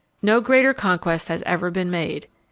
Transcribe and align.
No 0.23 0.41
greater 0.41 0.73
conquest 0.73 1.27
has 1.27 1.43
ever 1.45 1.69
been 1.69 1.91
made. 1.91 2.27